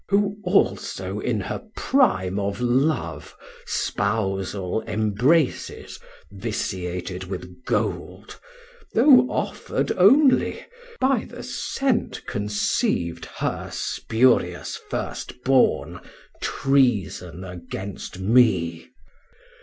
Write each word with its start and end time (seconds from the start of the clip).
who 0.09 0.35
also 0.43 1.19
in 1.19 1.39
her 1.41 1.61
prime 1.75 2.39
of 2.39 2.59
love, 2.59 3.37
Spousal 3.67 4.81
embraces, 4.87 5.99
vitiated 6.31 7.25
with 7.25 7.63
Gold, 7.65 8.39
Though 8.95 9.27
offer'd 9.29 9.91
only, 9.91 10.65
by 10.99 11.25
the 11.25 11.43
sent 11.43 12.25
conceiv'd 12.25 13.25
390 13.25 13.65
Her 13.65 13.69
spurious 13.71 14.81
first 14.89 15.43
born; 15.43 15.99
Treason 16.41 17.43
against 17.43 18.17
me? 18.17 18.89